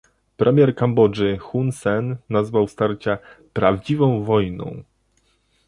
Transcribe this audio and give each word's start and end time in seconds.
Premier 0.37 0.75
Kambodży 0.75 1.37
Hun 1.37 1.71
Sen 1.71 2.15
nazwał 2.29 2.67
starcia 2.67 3.17
"prawdziwą 3.53 4.23
wojną" 4.23 4.83